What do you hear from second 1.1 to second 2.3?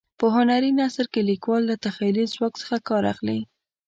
کې لیکوال له تخیلي